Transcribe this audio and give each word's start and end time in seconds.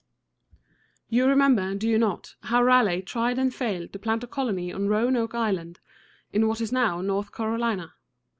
You 1.09 1.27
remember, 1.27 1.75
do 1.75 1.87
you 1.87 1.99
not, 1.99 2.33
how 2.41 2.63
Raleigh 2.63 3.03
tried 3.03 3.37
and 3.37 3.53
failed 3.53 3.93
to 3.93 3.99
plant 3.99 4.23
a 4.23 4.27
colony 4.27 4.73
on 4.73 4.87
Roanoke 4.87 5.35
Island, 5.35 5.79
in 6.33 6.47
what 6.47 6.59
is 6.59 6.71
now 6.71 7.01
North 7.01 7.31
Carolina? 7.31 7.93